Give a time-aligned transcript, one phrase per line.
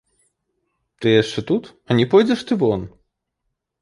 [1.03, 2.81] Ты яшчэ тут, а не пойдзеш ты вон?